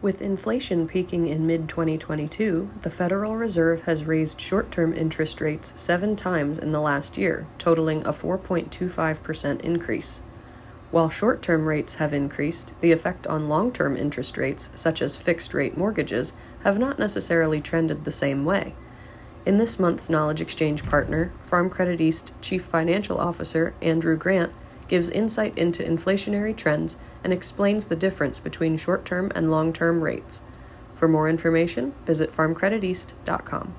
With 0.00 0.22
inflation 0.22 0.86
peaking 0.86 1.26
in 1.26 1.44
mid 1.44 1.68
2022, 1.68 2.70
the 2.82 2.90
Federal 2.90 3.34
Reserve 3.34 3.82
has 3.82 4.04
raised 4.04 4.40
short 4.40 4.70
term 4.70 4.94
interest 4.94 5.40
rates 5.40 5.74
seven 5.74 6.14
times 6.14 6.56
in 6.56 6.70
the 6.70 6.80
last 6.80 7.18
year, 7.18 7.48
totaling 7.58 8.06
a 8.06 8.12
4.25% 8.12 9.60
increase. 9.62 10.22
While 10.92 11.10
short 11.10 11.42
term 11.42 11.66
rates 11.66 11.96
have 11.96 12.14
increased, 12.14 12.74
the 12.80 12.92
effect 12.92 13.26
on 13.26 13.48
long 13.48 13.72
term 13.72 13.96
interest 13.96 14.38
rates, 14.38 14.70
such 14.76 15.02
as 15.02 15.16
fixed 15.16 15.52
rate 15.52 15.76
mortgages, 15.76 16.32
have 16.62 16.78
not 16.78 17.00
necessarily 17.00 17.60
trended 17.60 18.04
the 18.04 18.12
same 18.12 18.44
way. 18.44 18.76
In 19.44 19.56
this 19.56 19.80
month's 19.80 20.08
Knowledge 20.08 20.40
Exchange 20.40 20.84
partner, 20.84 21.32
Farm 21.42 21.68
Credit 21.68 22.00
East 22.00 22.34
Chief 22.40 22.62
Financial 22.62 23.18
Officer 23.18 23.74
Andrew 23.82 24.16
Grant 24.16 24.52
gives 24.88 25.10
insight 25.10 25.56
into 25.56 25.82
inflationary 25.82 26.56
trends 26.56 26.96
and 27.22 27.32
explains 27.32 27.86
the 27.86 27.96
difference 27.96 28.40
between 28.40 28.76
short 28.76 29.04
term 29.04 29.30
and 29.34 29.50
long 29.50 29.72
term 29.72 30.02
rates. 30.02 30.42
For 30.94 31.06
more 31.06 31.28
information, 31.28 31.94
visit 32.04 32.32
farmcrediteast.com. 32.32 33.74